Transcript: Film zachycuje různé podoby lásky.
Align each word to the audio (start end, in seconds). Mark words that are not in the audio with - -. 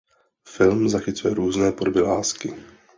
Film 0.47 0.89
zachycuje 0.89 1.33
různé 1.33 1.71
podoby 1.71 1.99
lásky. 2.01 2.53